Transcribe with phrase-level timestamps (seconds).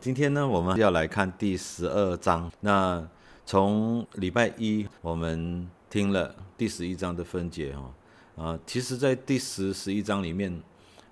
[0.00, 2.48] 今天呢，我们要来看第十二章。
[2.60, 3.04] 那
[3.44, 10.62] 从礼拜一我们听了第十一章的分解哈啊，其实，在第十、十一章里面，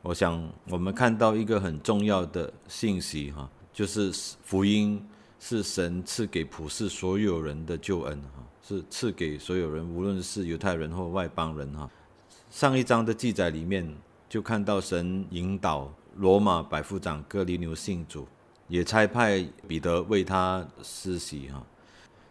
[0.03, 4.12] 我想我们看到一个很重要的信息哈，就是
[4.45, 5.05] 福音
[5.41, 11.91] 是神赐给普世所有人的救恩哈，是赐给所有人，无论是犹太人或外邦人哈。
[12.50, 13.93] 上一章的记载里面
[14.29, 18.25] 就看到神引导罗马百夫长哥尼流信主。
[18.69, 21.64] 也差派彼得为他施洗哈，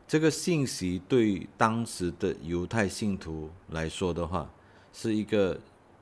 [0.05, 4.49] 这个信息对当时的犹太信徒来说的话，
[4.91, 5.57] 是一个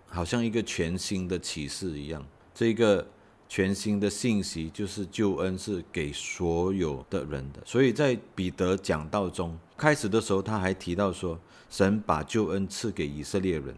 [0.07, 2.25] 好像一个全新的启示一样。
[2.53, 3.07] 这个
[3.47, 7.61] 全新的信息就是救恩是给所有的人的。
[7.63, 13.75] 所以在彼得讲道中开始的时候，他还提到说，神把救恩赐给以色列人。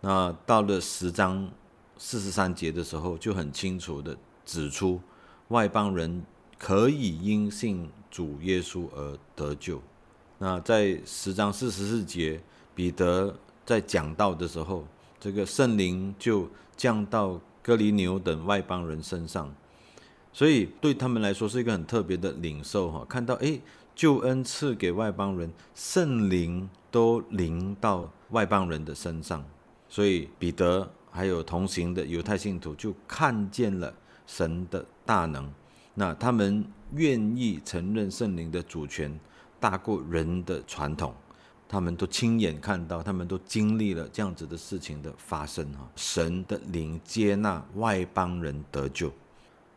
[0.00, 1.48] 那到了十章
[1.96, 5.00] 四十三节的时候，就很清楚的指出。
[5.52, 6.24] 外邦人
[6.58, 9.80] 可以因信主耶稣而得救。
[10.38, 12.40] 那在十章四十四节，
[12.74, 14.84] 彼得在讲道的时候，
[15.20, 19.54] 这个圣灵就降到哥尼牛等外邦人身上，
[20.32, 23.04] 所以对他们来说是一个很特别的领受哈。
[23.06, 23.60] 看到诶，
[23.94, 29.44] 救恩赐给外邦人，圣灵都临到外邦人的身上，
[29.86, 33.92] 所以彼得还有同行的犹太信徒就看见了。
[34.26, 35.50] 神的大能，
[35.94, 39.18] 那他们愿意承认圣灵的主权
[39.60, 41.14] 大过人的传统，
[41.68, 45.88] 他们都亲眼看到，他们都经历了这样子的事情的发生哈。
[45.96, 49.12] 神的灵接纳外邦人得救，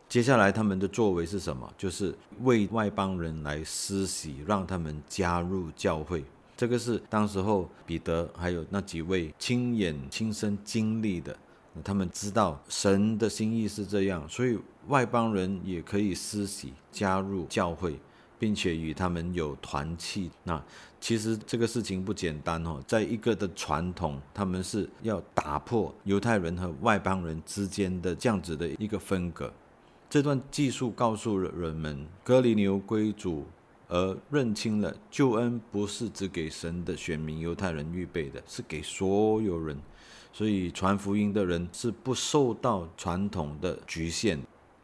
[0.08, 1.72] 接下来他们的作为是什么？
[1.76, 6.24] 就是为外邦人来施洗，让他们加入教会。
[6.56, 11.36] 这个是当时候彼得还有那几位亲眼亲身经历的。
[11.84, 17.98] 他们知道神的心意是这样，所以外邦人也可以施洗加入教会，
[18.38, 20.30] 并且与他们有团契。
[20.44, 20.62] 那
[21.00, 29.52] 其实这个事情不简单哦，在一个的传统，他们是要打破犹太人和外邦人之间的这样子的一个分隔。
[30.08, 33.44] 这段技术告诉了人们，哥尼牛归主，
[33.88, 39.76] 而认清了救恩不是只给神的选民犹太人预备的，是给所有人。
[40.36, 44.38] 所以传福音的人是不受到传统的局限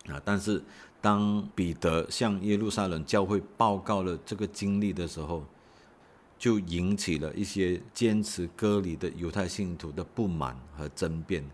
[0.06, 0.62] 啊，但是
[0.98, 5.44] 当彼得向耶路撒冷教会报告了这个经历的时候，
[6.38, 11.44] 就引起了一些坚持割礼的犹太信徒的不满和争辩。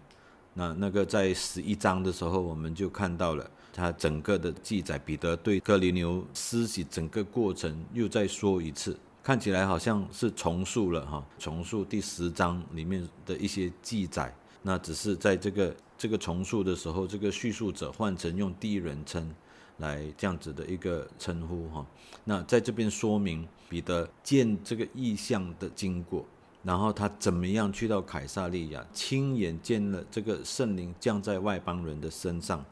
[0.55, 8.97] 那那个在十一章的时候，我们就看到了他整个的记载，彼得对哥尼流施洗整个过程又再说一次。
[9.29, 14.35] 看起来好像是重述了哈，重述第十章里面的一些记载。
[14.63, 19.31] 那只是在这个这个重述的时候，这个叙述者换成用第一人称
[19.77, 21.85] 来这样子的一个称呼哈。
[22.25, 26.25] 那在这边说明彼得见这个意象的经过，
[26.63, 32.65] 然后他怎么样去到凯撒利亚，亲眼见了这个圣灵降在外邦人的身上，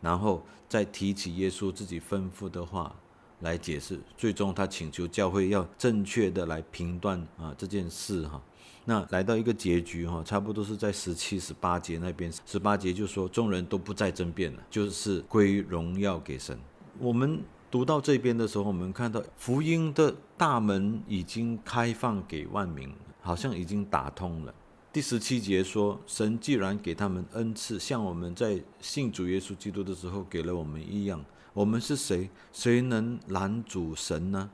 [0.00, 2.94] 然后再提起耶稣自己吩咐的话。
[3.40, 8.40] 来解释，最终他请求教会要正确的来评断啊这件事哈。
[8.86, 12.30] 那来到一个结局哈，差不多是在十七、十八节那边。
[12.44, 16.58] 十八节就说众人都不再争辩了，就是归荣耀给神。
[16.98, 17.40] 我们
[17.70, 22.92] 读到这边的时候，我们看到福音的大门已经开放给万民，
[23.22, 24.54] 好像已经打通了。
[24.92, 31.24] 第十七节说，神既然给他们恩赐，像我们在信主耶稣基督的时候给了我们一样。
[31.54, 32.28] 我们是谁？
[32.52, 34.50] 谁能拦阻神呢？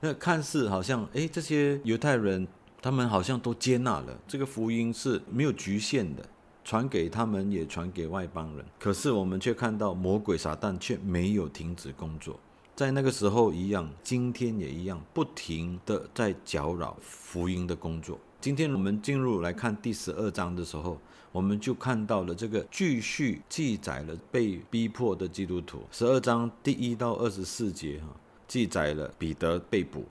[0.00, 2.46] 那看似好像，哎，这些犹太人，
[2.82, 6.22] 他们好像都接纳了这个福音是没有局限的，
[6.62, 8.64] 传给他们，也传给外邦人。
[8.78, 12.38] 可是我们却看到魔鬼撒旦却没有停止工作，
[12.76, 18.18] 在那个时候一样，今天也一样，不停的在搅扰福音的工作。
[18.38, 21.00] 今天我们进入来看第十二章的时候。
[21.30, 28.06] 我们就看到了这个继续记载了被逼迫的基督徒，十二章第一到二十四节哈，
[28.46, 30.06] 记载了彼得被捕，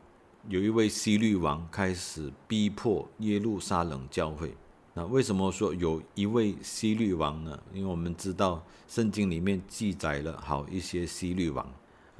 [0.47, 4.53] 有一位希律王开始逼迫耶路撒冷教会。
[4.93, 7.59] 那为什么说有一位希律王呢？
[7.73, 11.65] 因为我们知道圣经里面记载了好一些希律王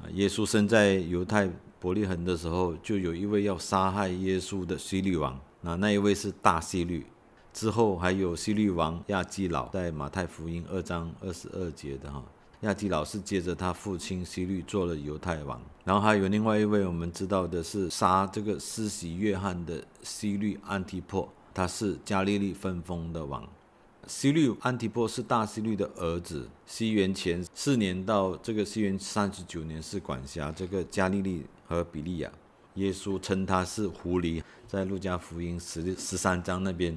[0.00, 0.06] 啊。
[0.12, 1.50] 耶稣生在犹太
[1.80, 7.04] 伯利恒的时候，就有一位要杀害耶稣的希律王，那那一位是大希律。
[7.52, 12.22] 之后还有希律王亚基老，在马太福音二章二十二节的哈，
[12.60, 15.60] 亚基老是接着他父亲希律做了犹太王。
[15.84, 23.48] 然后还有另外一位我们知道的是杀这个施洗约翰的希律安提破，他是加利利分封的王。
[24.06, 32.30] 西律安提波是大西律的儿子，西元前四年到这个西元三十九年是管辖这个加利利和比利亚。
[32.74, 36.96] 耶稣称他是狐狸，在路加福音十十三章那边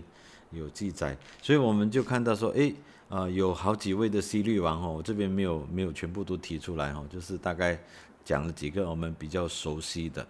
[0.52, 2.74] 有记载，所以我们就看到说，诶，
[3.10, 7.80] 啊，有好几位的西律王哦，这边没有没有全部都提出来哦，就是大概
[8.24, 10.26] 讲了几个我们比较熟悉的。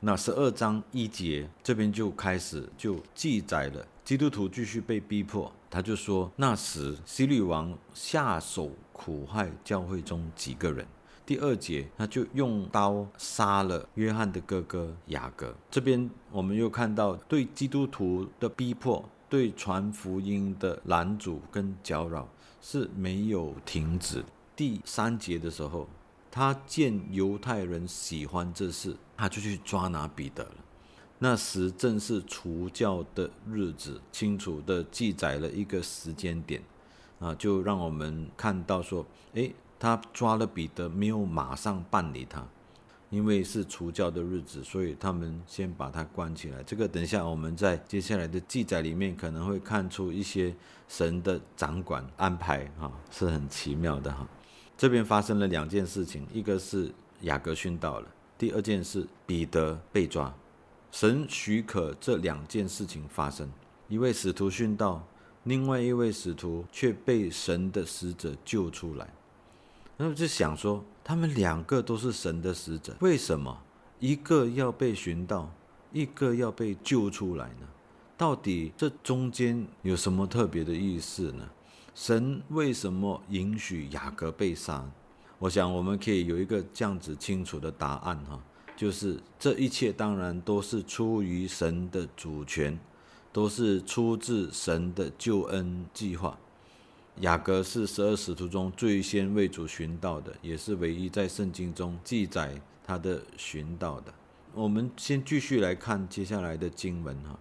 [0.00, 10.84] 那十二章一节这边就开始就记载了基督徒继续被逼迫，他就说那时西律王下手苦害教会中几个人。
[11.24, 15.54] 第二节他就用刀杀了约翰的哥哥雅各。
[15.70, 22.28] 这边我们又看到对基督徒的逼迫，对传福音的拦阻跟搅扰
[22.60, 24.22] 是没有停止。
[24.54, 25.88] 第三节的时候。
[26.34, 30.54] 他见犹太人喜欢这事，他就去抓拿彼得了。
[31.18, 36.62] 那时正是除教的日子，清楚的记载了一个时间点，
[37.20, 39.04] 啊，就让我们看到说，
[39.34, 42.48] 诶，他抓了彼得，没有马上办理他，
[43.12, 46.62] 因为是除教的日子，所以他们先把他关起来。
[46.62, 50.54] 这个等一下我们在接下来的记载里面可能会看出一些
[50.88, 54.26] 神的掌管安排，哈，是很奇妙的哈。
[54.78, 60.34] 这边发生了两件事情，一个是雅各殉道了，第二件事彼得被抓。
[60.90, 63.46] 神许可这两件事情发生，
[63.88, 65.06] 一位使徒殉道，
[65.44, 69.12] 另外一位使徒却被神的使者救出来。
[69.98, 73.62] 那么就想说，他们两个都是神的使者，为什么
[73.98, 75.50] 一个要被寻到，
[75.92, 77.68] 一个要被救出来呢？
[78.16, 81.48] 到底这中间有什么特别的意思呢？
[81.94, 84.88] 神为什么允许雅各被杀？
[85.38, 88.40] 我想我们可以有一个这样子清楚的答案哈，
[88.76, 92.78] 就是这一切当然都是出于神的主权，
[93.32, 96.38] 都是出自神的救恩计划。
[97.20, 104.12] 雅各是十二使徒中最先为主寻道的，也是唯一在圣经中记载他的寻道的。
[104.54, 107.38] 我们先继续来看接下来的经文哈，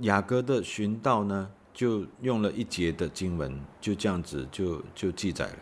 [0.00, 1.50] 雅各的寻道呢？
[1.72, 5.58] 就用了一节的经文，就这样子就就记载了。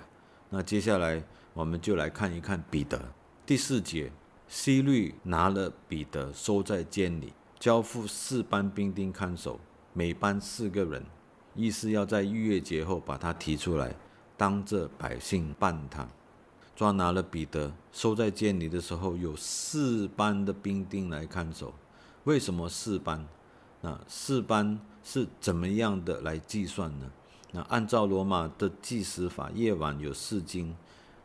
[0.49, 1.23] 那接下来
[1.53, 2.99] 我们就来看一看彼得
[3.45, 4.11] 第四节，
[4.49, 9.61] 西律拿了彼得收在监里，交付四班兵丁看守，
[9.93, 11.05] 每班四个人，
[11.59, 13.95] 意思要在逾越节后把他提出来，
[14.37, 16.07] 当着百姓办他。
[16.77, 21.75] 抓拿了彼得收在监里的时候，有四班的兵丁来看守。
[22.23, 23.27] 为什么四班？
[23.81, 24.79] 那四班。
[25.05, 27.11] 是怎么样的来计算呢？
[27.53, 30.75] 那按照罗马的计时法，夜晚有四更，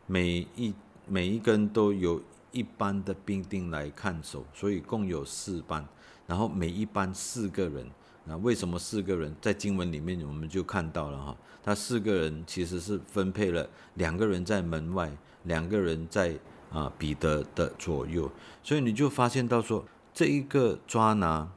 [0.07, 0.73] 每一
[1.05, 2.21] 每一根都有
[2.53, 5.85] 一班的兵丁来看守，所以共有四班，
[6.25, 7.85] 然后每一班四个人。
[8.25, 9.35] 那为什么四个人？
[9.41, 15.11] 在经文里面我们就看到了哈，他四个人其实是分配了两个人在门外，
[15.43, 16.37] 两个人在
[16.71, 18.31] 啊彼得的左右，
[18.61, 21.51] 所以你就发现到说这一个抓拿。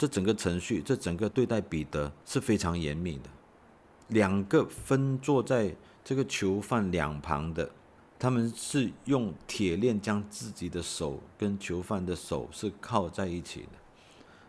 [0.00, 3.24] 这整个程序，这整个对待彼得是非常严密的。
[4.10, 7.68] 两个分坐在这个囚犯两旁的，
[8.16, 13.70] 他们是用铁链将自己的手跟囚犯的手是靠在一起的。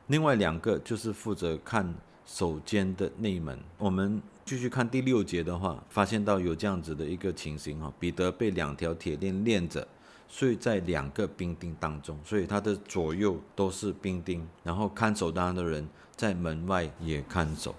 [0.10, 1.96] 另外两个就是负责看
[2.26, 3.58] 手间的内门。
[3.78, 9.88] 我们继续看第六节的话，发现到有这样子的一个情形哈，彼得被两条铁链链着。
[10.32, 17.74] 睡在两个兵丁当中，所以他的左右都是兵丁，然后看守他的人在门外也看守。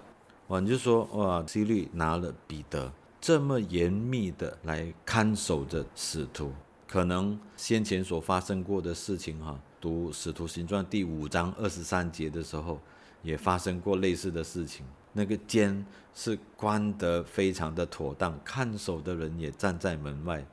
[0.47, 2.91] 哇，你就说哇，希律拿了彼得
[3.21, 6.51] 这么严密的来看守着使徒，
[6.89, 12.79] 可能先前所发生过的事情哈，读《使徒行传》第五章二十三节的时候，
[13.23, 14.85] 也发生过类似的事情。
[15.11, 15.83] 那个监
[16.13, 20.45] 是关得非常的妥当，看守的人也站在门外。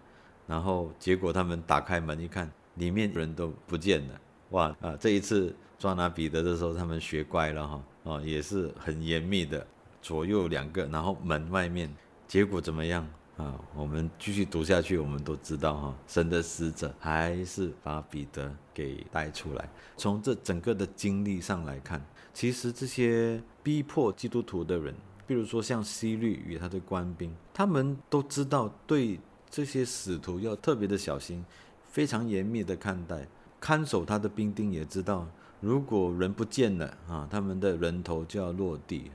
[0.47, 4.21] 然后结果他们打开门一看，里面人都不见了。
[4.51, 4.97] 哇啊！
[4.99, 9.65] 这一次抓拿彼得的时候，他们学乖了哈啊，也是很严密的，
[10.01, 11.95] 左右两个，然后门外面，
[12.27, 13.07] 结果怎么样
[13.39, 13.59] 啊？
[13.75, 19.67] 我们继续读下去，我们都知道哈，神的使者还是把彼得给带出来。
[19.97, 22.05] 从这整个的经历上来看，
[22.35, 24.95] 其实这些逼迫基督徒的人，
[25.27, 29.19] 比如说像西律与他的官兵，他们都知道对。
[29.51, 31.43] 这些使徒要特别的小心，
[31.91, 33.27] 非常严密的看待，
[33.59, 35.27] 看守他的兵丁也知道，
[35.63, 39.11] 如果人不见了啊，他们的人头就要落地，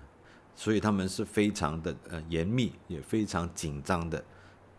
[0.56, 4.24] 所以他们是非常的呃严密，也非常紧张的。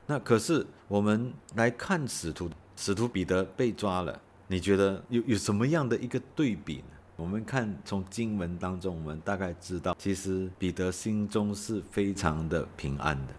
[0.07, 6.85] 那可是我们来看使徒，使徒彼得被抓了，你觉得有有什么样的一个对比呢？
[7.16, 13.33] 我们看从经文当中，我们大概知道，其实彼得心中是非常的平安的。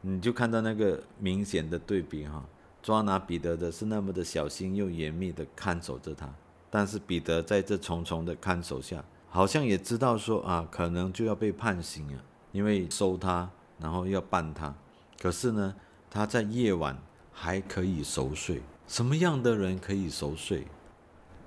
[0.00, 2.44] 你就看到那个明显的对比哈，
[2.82, 6.32] 抓拿彼得的是那么的小心又严密的看守着他，
[6.70, 14.74] 但是彼得在这重重的看守下，好像也知道说啊，可能就要被判刑了，因为收他，然后要办他。
[15.20, 15.74] 可是呢，
[16.10, 16.96] 他在夜晚
[17.32, 18.62] 还可以熟睡。
[18.86, 20.66] 什么样的人可以熟睡？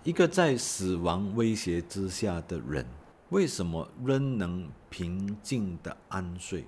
[0.03, 2.85] 一个在死亡威胁之下的人，
[3.29, 6.65] 为什么仍能平静的安睡？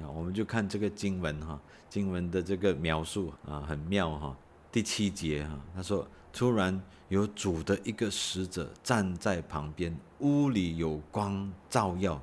[0.00, 4.36] 啊，我们就看这个经文哈，经文的这个描述啊，很妙哈。
[4.72, 12.20] 第七节哈，他说：“突然有主的一个使者站在旁边，屋里有光照耀。”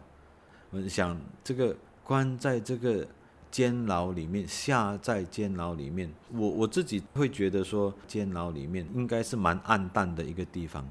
[0.71, 3.05] 我想这个关在这个。
[3.53, 10.83] 监牢里面，下在监牢里面，我我自己会觉得说，监牢里面应该是蛮暗淡的一个地方，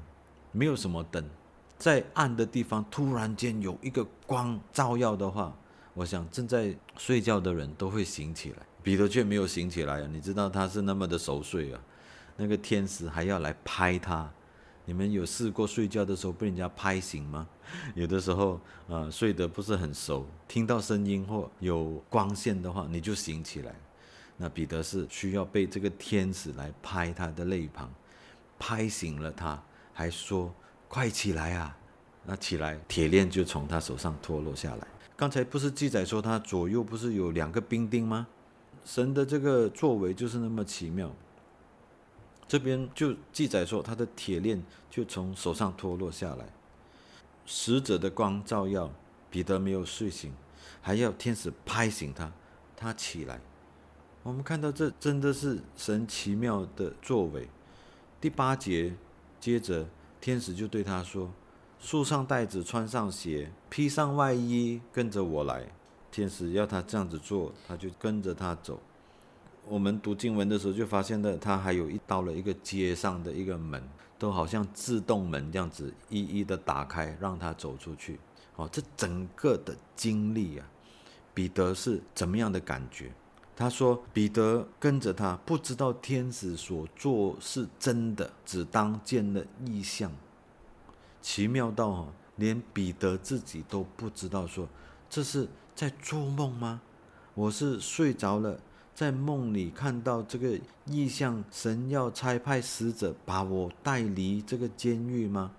[0.53, 1.21] 没有什么灯，
[1.77, 5.53] 在暗的地方突然间有一个光照耀的话，
[5.93, 8.59] 我想正在睡觉的人都会醒起来。
[8.81, 10.07] 彼得却没有醒起来啊！
[10.09, 11.81] 你知道他是那么的熟睡啊，
[12.35, 14.29] 那个天使还要来拍他。
[14.85, 17.47] 你们有试过睡觉的时候被人家拍醒吗？
[17.95, 23.73] 有的时候，呃，睡得不是很熟，听到声音或有光线的话，你就醒起来。
[24.35, 27.89] 那彼得是需要被这个天使来拍他的肋旁，
[28.59, 29.61] 拍醒了他，
[29.93, 30.53] 还说
[30.89, 31.77] ：“快起来啊！”
[32.25, 34.87] 那起来，铁链就从他手上脱落下来。
[35.15, 38.27] 刚才不是记载说他左右不是有两个兵丁吗？
[38.83, 41.09] 神的这个作为就是那么奇妙。
[42.53, 46.45] 这边就记载说，他的铁链就从手上脱落下来。
[47.47, 48.91] 使者的光照耀，
[49.31, 50.31] 彼得没有睡醒，
[50.79, 52.31] 还要天使拍醒他，
[52.77, 53.41] 他起来。
[54.21, 57.49] 我们看到这真的是神奇妙的作为。
[58.21, 58.93] 第八节，
[59.39, 59.87] 接着
[60.21, 61.31] 天使就对他说
[61.81, 65.71] ：“束上带子，穿上鞋，披上外衣，跟着我来。”
[66.13, 68.79] 天使要他这样子做，他就跟着他走。
[69.65, 73.81] 我们读经文的时候就发现了，它还有一到了一个街上的一个门，
[74.19, 78.19] 都好像自动门这样子一一的打开，让他走出去。
[78.57, 80.67] 哦，这整个的经历啊，
[81.33, 83.11] 彼得是怎么样的感觉？
[83.55, 90.11] 他说，彼得跟着他，不知道天使所做是真的，只当见了异象，
[91.21, 94.67] 奇妙到哈，连彼得自己都不知道，说
[95.09, 96.81] 这是在做梦吗？
[97.33, 98.59] 我是睡着了。
[98.93, 105.51] 在梦里看到这个异象，神要差派使者把我带离这个监狱吗？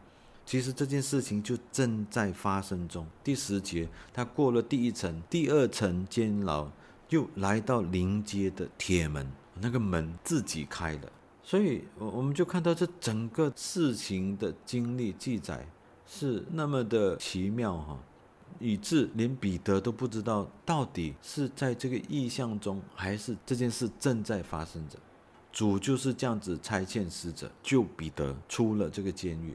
[0.47, 3.07] 其实这件事情就正在发生中。
[3.25, 6.69] 第十节，他过了第一层、第二层监牢，
[7.09, 9.27] 又来到临街的铁门，
[9.61, 11.13] 那个门自己开了。
[11.43, 15.67] 所以，我我们就看到这整个事情的经历记载
[16.07, 17.99] 是那么的奇妙哈。
[18.65, 24.99] 以致连彼得都不知道到底是在这个意象中，还是这件事正在发生着。
[25.53, 29.55] 主就是这样子差遣使者救彼得出了这个监狱。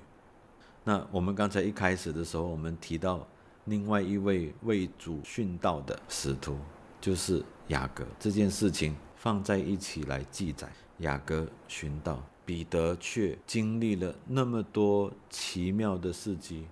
[0.84, 3.28] 那我们刚才一开始的时候，我们提到
[3.66, 6.56] 另外一位为主殉道的使徒，
[7.02, 8.06] 就是雅各。
[8.20, 16.66] 这件事情放在一起来记载，雅各殉道，彼得却经历了那么多奇妙的事迹。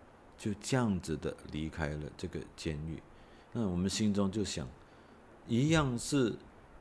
[0.48, 3.04] 就这样子的离开了这个监狱，
[3.52, 4.66] 那我们心中就想，
[5.46, 6.34] 一样是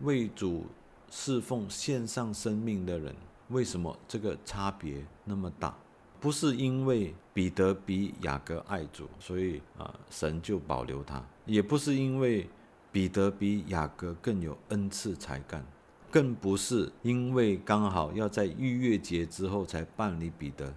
[0.02, 0.66] 为主
[1.11, 3.12] 侍奉、献上生命的人，
[3.49, 5.76] 为什么这个差别那么大？
[6.20, 12.49] 不是因为彼得比雅各爱主，所以啊神就保留他；也不是因为
[12.92, 15.66] 彼得比雅各更有恩赐才干，
[16.08, 20.73] 更不是因为刚好要在逾越节之后才办理彼得，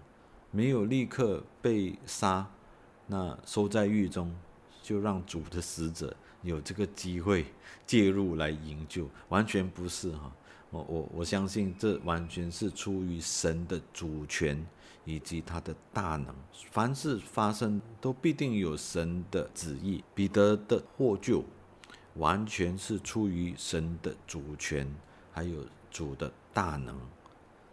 [0.49, 2.49] 没有立刻被杀。
[3.11, 4.31] 那收在狱中，
[4.83, 7.47] 就让主的使者有这个机会
[7.87, 10.31] 介入来营救，完全不是哈。
[10.69, 14.63] 我我我相信这完全是出于神的主权
[15.05, 16.35] 以及他的大能。
[16.69, 20.03] 凡是发生，都必定有神的旨意。
[20.13, 21.43] 彼得的获救，
[22.13, 24.87] 完全是出于神的主权，
[25.31, 26.95] 还有主的大能。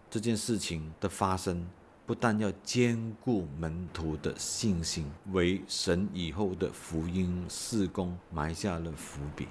[0.09, 1.69] 这件事情的发生。
[2.07, 9.49] 不但要兼顾门徒的信心，为神以后的福音事工埋下了伏笔。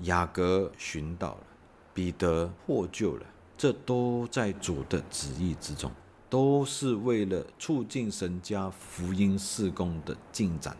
[0.00, 1.46] 雅各寻到了，
[1.94, 5.92] 彼得获救了，这都在主的旨意之中，
[6.28, 10.76] 都是为了促进神家福音事工的进展。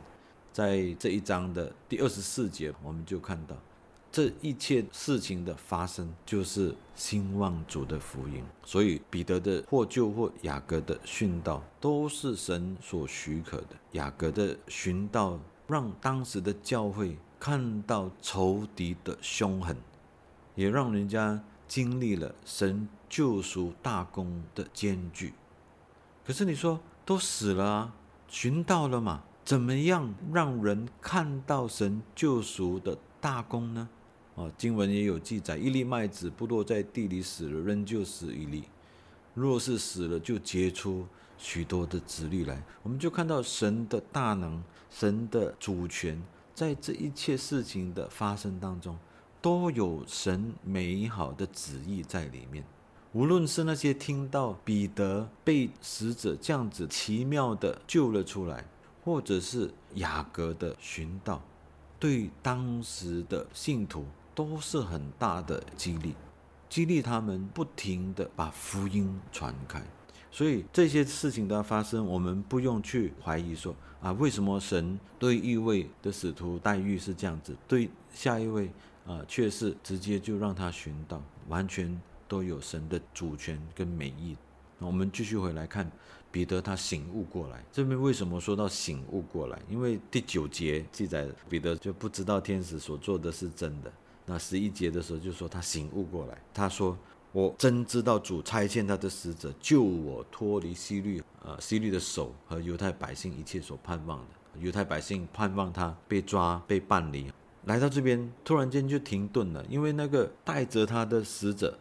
[0.53, 3.57] 在这一章的第二十四节，我们就看到
[4.13, 8.45] 这一切事情的发生，就是兴旺主的福音。
[8.63, 13.69] 所以彼得的获救或雅各的殉道，都是神所许可的。
[13.93, 19.75] 雅各的殉道，让当时的教会看到仇敌的凶狠，
[20.55, 25.33] 也让人家经历了神救赎大功的艰巨。
[26.27, 27.95] 可是你说，都死了啊，
[28.29, 29.23] 寻到了嘛？
[29.43, 33.89] 怎么样让人看到神救赎的大功呢？
[34.35, 38.63] 啊，经文也有记载：一粒麦子不落在地里死了，仍旧死一粒；
[39.35, 42.63] 若是死了，就结出许多的子粒来。
[42.83, 46.23] 我们就看到神的大能，神的主权，
[46.55, 48.97] 在这一切事情的发生当中，
[49.43, 52.65] 都有神美好的旨意在里面。
[53.13, 58.65] 无论是那些听到彼得被使者这样子奇妙的救了出来，
[59.05, 61.43] 或者是雅各的寻道，
[62.01, 64.07] 对当时的信徒。
[64.35, 66.15] 都是很大的激励，
[66.69, 69.83] 激励他们不停的把福音传开。
[70.31, 78.71] 所以这些事情的发生，我们不用去怀疑说啊，为什么神对一位的使徒待遇是这样子，对下一位
[79.07, 84.35] 啊却是直接就让他寻到，完全都有神的主权跟美意。
[84.79, 85.89] 我们继续回来看
[86.31, 87.63] 彼得，他醒悟过来。
[87.71, 89.61] 这边为什么说到醒悟过来？
[89.69, 93.93] 因为第九节记载彼得就不知道天使所做的是真的。
[94.25, 96.97] 那十一节的时候就说他醒悟过来，他说
[97.33, 104.61] ：“我真知道主差遣他的使者救我脱离希律，呃，希律的手和犹太百姓一切所盼望的。
[104.61, 107.33] 犹太百姓盼望他被抓被办理，
[107.65, 111.77] 来到这边突然间就停顿了，因为那个带着他的使者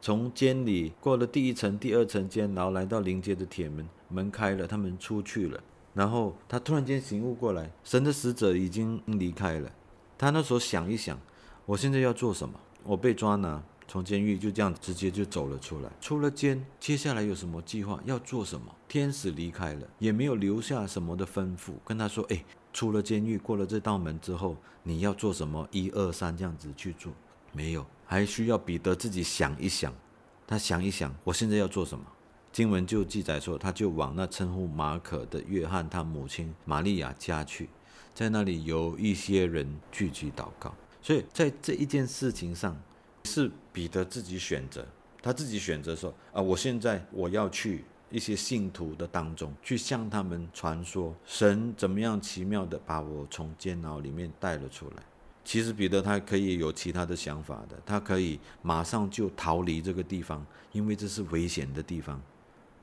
[0.00, 5.62] 从监里过了第一层、第二层监，然后来到临街的铁门，门开了，他们出去了。
[5.92, 9.70] 然后他突然间醒悟过来，神的使者已经离开了。
[10.18, 11.16] 他那时候想一想。”
[11.66, 12.60] 我现在要做什么？
[12.82, 15.90] 我被抓呢，从监狱就这样直接就走了出来。
[15.98, 17.98] 出了监，接下来有什么计划？
[18.04, 18.66] 要做什么？
[18.86, 22.44] 天使离开了，也没有留下什么的吩咐，跟他说：“哎，
[22.74, 25.66] 出了监狱，过了这道门之后，你要做什么？
[25.70, 27.10] 一二三，这样子去做。”
[27.52, 29.90] 没有，还需要彼得自己想一想。
[30.46, 32.04] 他想一想，我现在要做什么？
[32.52, 37.70] 经文就记载说，他就往那称呼马可的约翰他母亲玛利亚家去，
[38.12, 40.74] 在那里有一些人聚集祷告。
[41.04, 42.74] 所以在这一件事情上，
[43.24, 44.86] 是彼得自己选择，
[45.20, 55.02] 他自己选择说啊，我现在我要去一些信徒的当中，去向他们传说神怎么样奇妙的把我从监牢里面带了出来。
[55.44, 62.18] 其实彼得他可以有其他的想法的，他可以马上就逃离这个地方，因为这是危险的地方。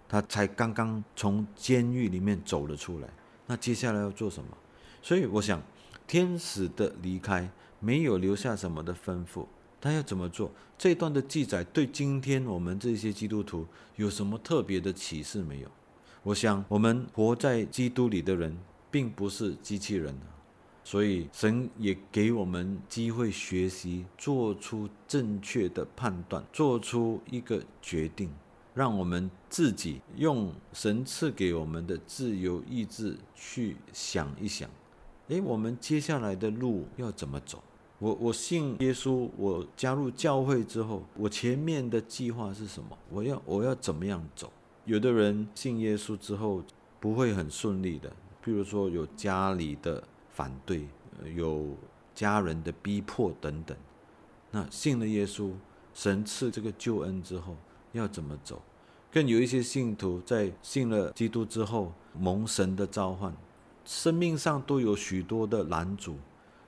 [0.08, 3.10] 他才刚刚从监狱里面走了出来，
[3.48, 4.56] 那接下来要做什么？
[5.02, 5.60] 所以我想，
[6.06, 7.50] 天使的离开。
[7.82, 9.46] 没有留下什么的吩咐，
[9.82, 10.50] 他要怎么做？
[10.78, 13.68] 这段的记载对今天我们这些基督徒
[13.98, 15.68] 有什么特别的启示没有？
[16.24, 18.56] 我想，我们活在基督里的人，
[18.90, 20.16] 并不是机器人
[20.84, 28.32] 所以神也给我们机会学习，做出正确的判断，做出一个决定，
[28.74, 34.70] 让我们自己用神赐给我们的自由意志去想一想，
[35.28, 37.64] 诶，我们接下来的路要怎么走？
[38.02, 42.98] 我我信耶稣，我加入教会之后，我前面的计划是什么？
[43.12, 44.52] 我要我要怎么样走？
[44.86, 46.64] 有的人信耶稣之后
[47.00, 48.10] 不会很顺利的，
[48.44, 50.88] 譬如说有家里的反对，
[51.36, 51.78] 有
[52.16, 53.78] 家人的逼迫等等。
[54.50, 55.52] 那信了耶稣，
[55.94, 57.56] 神赐这个救恩之后
[57.92, 58.60] 要怎么走？
[59.12, 63.32] 更有一些信徒在信了基督之后蒙神的召唤，
[63.86, 66.16] 生命上都有许多的拦阻。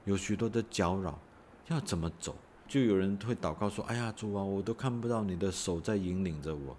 [0.05, 1.17] 有许多的搅扰，
[1.67, 2.35] 要怎么走？
[2.67, 6.75] 就有人会祷告说：“哎呀，主啊，我都看不到你的手在引领着我。”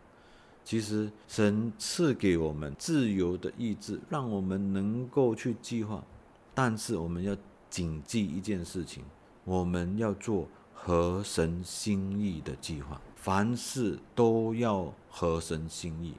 [0.64, 6.02] 其实神赐给我们自由的意志，让我们能够去计划，
[6.54, 7.36] 但是我们要
[7.68, 9.04] 谨记一件事情：
[9.44, 16.14] 我们要做合神心意的计划，凡事都要合神心意。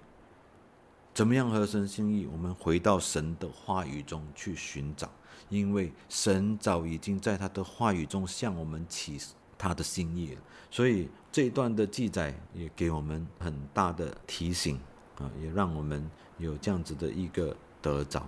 [1.15, 2.27] 怎么样合神心意？
[2.31, 5.09] 我们回到神的话语中去寻找。
[5.49, 9.19] 因为神早已经在他的话语中向我们启
[9.57, 14.79] 他的心意了，所以这一段的记载也给我们很大的提醒
[15.19, 18.27] 啊，也让我们有这样子的一个得着。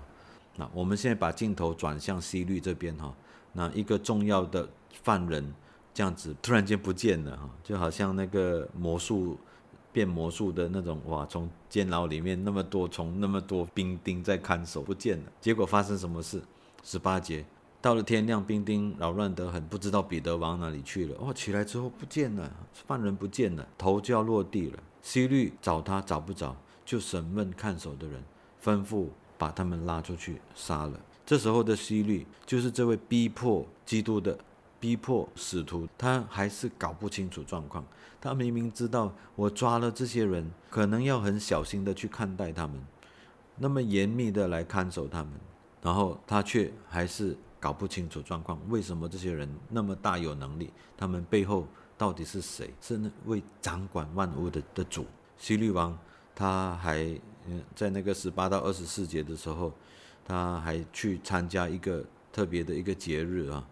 [0.55, 3.11] 那我们现在把镜头转向西律这边哈，
[3.51, 4.69] 那一个重要的
[5.03, 5.53] 犯人
[5.95, 9.39] 这样子突然间不见了哈，就好像那个魔术
[9.97, 16.39] 变魔术的那种哇，从监牢里面那么多从那么多兵丁在看守不见了，结果发生什么事？
[16.83, 17.43] 十八节，
[17.81, 21.15] 到了天亮，兵丁扰乱得很，不知道彼得往哪里去了。
[21.19, 22.47] 哦，起来之后不见了，
[22.85, 24.77] 犯人不见了，头就要落地了。
[25.01, 26.55] 希律找他找不着，
[26.85, 28.23] 就审问看守的人，
[28.63, 30.99] 吩咐把他们拉出去杀了。
[31.25, 34.37] 这时候的希律就是这位逼迫基督的、
[34.79, 37.83] 逼迫使徒，他还是搞不清楚状况。
[38.19, 42.81] 他明明知道我抓了这些人，可能要很小心的去看待他们，
[43.57, 45.31] 那么严密的来看守他们，
[45.81, 48.59] 然后他却还是搞不清楚状况。
[48.69, 50.71] 为什么这些人那么大有能力？
[50.97, 52.73] 他们背后到底是谁？
[52.81, 55.05] 是那位掌管万物的的主
[55.37, 55.97] 希律王？
[56.35, 56.99] 他还
[57.45, 59.71] 嗯，在那个十八到二十四节的时候，
[60.25, 63.65] 他还去参加一个特别的一个节日啊。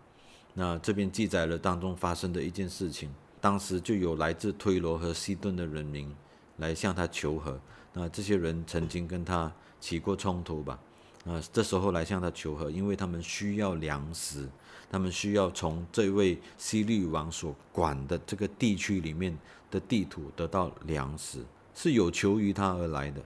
[0.55, 3.13] 那这边记载了当中发生的一件事情。
[3.41, 6.11] 当时就有来自推罗和西顿的人民
[6.57, 7.59] 来向他求和，
[7.93, 10.79] 那这些人曾经跟他起过冲突吧？
[11.25, 14.49] 啊，这时候来向他求和，因为他们需要粮食，
[14.89, 19.37] 他们需要从这位西律王所管的这个地区里面
[19.69, 23.21] 的地图得到粮食，是有求于他而来的。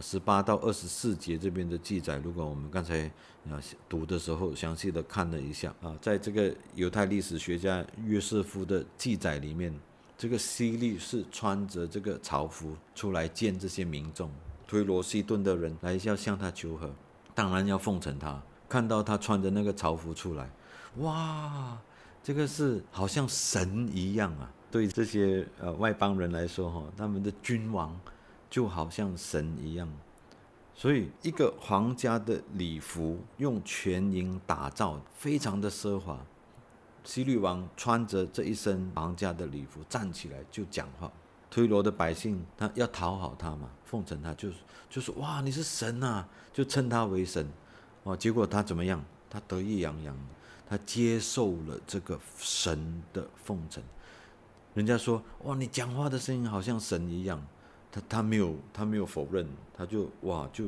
[0.00, 3.06] 十八到二十四节这边的记载，如果我们刚才
[3.50, 9.74] 啊读的时候详细的看了一下啊，在这个犹太历史学家约瑟夫的记载里面，
[10.16, 14.30] 这个希律是穿着这个朝服出来见这些民众，
[14.66, 16.90] 推罗西顿的人来要向他求和，
[17.34, 18.42] 当然要奉承他。
[18.68, 20.50] 看到他穿着那个朝服出来，
[20.96, 21.78] 哇，
[22.22, 24.50] 这个是好像神一样啊！
[24.70, 27.96] 对这些呃外邦人来说，哈，他们的君王。
[28.54, 29.92] 就好像神一样，
[30.76, 36.16] 所以一个皇家的礼服用全银打造，非常的奢华。
[37.02, 41.10] 西律王穿着这一身皇家的礼服站起来就讲话，
[41.50, 44.48] 推罗的百姓他要讨好他嘛，奉承他，就
[44.88, 47.44] 就说哇，你是神呐，就称他为神
[48.04, 48.16] 哦。
[48.16, 49.04] 结果他怎么样？
[49.28, 50.16] 他得意洋洋，
[50.68, 53.82] 他接受了这个神的奉承。
[54.74, 57.44] 人家说哇，你讲话的声音好像神一样。
[57.94, 60.64] 他他没有他没有否认，他就哇就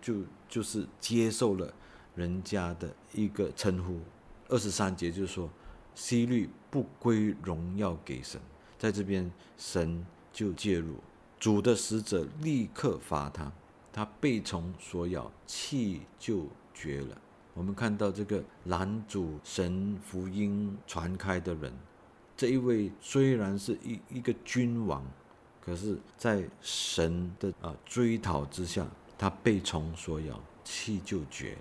[0.00, 0.14] 就
[0.48, 1.74] 就是接受了
[2.14, 3.98] 人家的一个称呼。
[4.48, 5.50] 二十三节就是说，
[5.92, 8.40] 希律不归荣耀给神，
[8.78, 10.94] 在这边神就介入，
[11.40, 13.50] 主的使者立刻罚他，
[13.92, 17.20] 他被虫所咬，气就绝了。
[17.54, 21.72] 我们看到这个拦阻神福音传开的人，
[22.36, 25.04] 这一位虽然是一一个君王。
[25.64, 28.84] 可是，在神的啊追讨之下，
[29.16, 31.58] 他被虫所咬，气就绝了。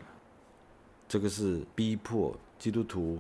[1.08, 3.20] 这个是逼迫基督徒、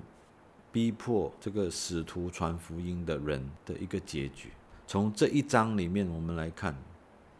[0.72, 4.50] 逼迫这个使徒传福音的人的一个结局。
[4.88, 6.76] 从这一章里面，我们来看，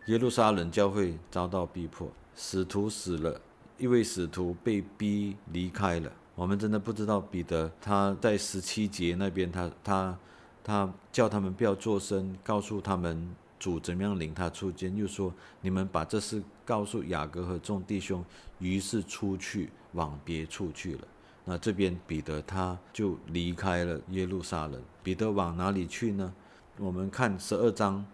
[0.06, 3.42] 耶路撒冷教会遭到逼迫，使徒死了，
[3.80, 6.12] 一位使徒被逼离开了。
[6.36, 10.20] 我们真的不知道彼得他在十七节那边，他他。
[10.64, 18.24] 他叫他们不要作声，告诉他们主怎么样领他出监，又说你们把这事告诉雅各和众弟兄，
[18.60, 21.08] 于是出去往别处去了。
[21.44, 24.82] 那这边彼得他就离开了耶路撒冷。
[25.02, 26.32] 彼得往哪里去呢？
[26.78, 28.06] 我们看十二章，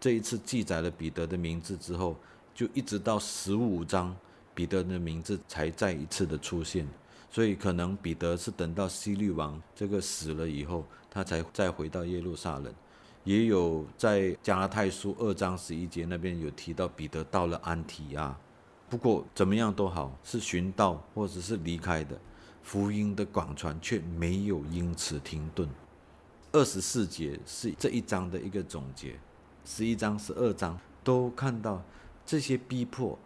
[0.00, 2.16] 这一次记载了彼得的名字之后，
[2.54, 4.16] 就一直到十五章，
[4.54, 6.86] 彼得的名字才再一次的出现。
[7.30, 10.84] 所以可能彼得是等到希律王这个死了以后。
[11.12, 12.72] 他才再回到耶路撒冷，
[13.24, 18.38] 也有在加拉太书二章十一节那边有提到彼得到了安提亚。
[18.88, 22.16] 不过怎么样都好，是寻道或者是离开的，
[22.62, 25.68] 福音的广传却没有因此停顿。
[26.52, 29.18] 二十四节是这一章的一个总结，
[29.64, 31.82] 十一章、十二章都看到
[32.24, 33.18] 这些逼迫，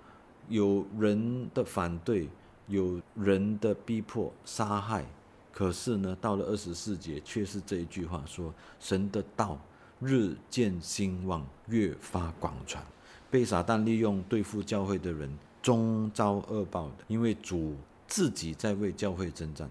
[0.49, 2.31] 有人的反对，
[2.67, 5.05] 有人的逼迫、杀害。
[5.53, 9.57] 可是呢，到了二十四节，却是这一句话说：“神的道
[10.01, 12.85] 日渐兴旺，越发广传。”
[13.31, 15.31] 被撒旦利用对付教会的人，
[15.63, 17.05] 终遭恶报的。
[17.07, 17.77] 因为主
[18.09, 19.71] 自己在为教会征战，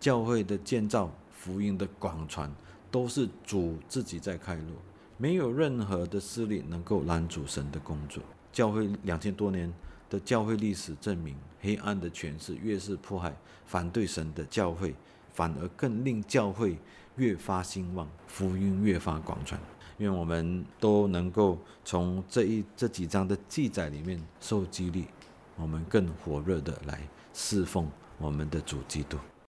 [0.00, 2.50] 教会的建造、福音的广传，
[2.90, 4.72] 都是主自己在开路，
[5.18, 8.22] 没有任何的势力能够拦阻神的工作。
[8.50, 9.70] 教会两千多年。
[10.08, 13.34] 的教会历史证明，黑暗的权势越是迫害
[13.66, 14.94] 反对神的教会，
[15.32, 16.78] 反而更令教会
[17.16, 19.60] 越发兴旺，福音越发广传。
[19.98, 25.06] 愿我们都能够从这一这几章的记载里面受激励，
[25.56, 27.00] 我们更火热的来
[27.32, 29.16] 侍奉我们的主基督。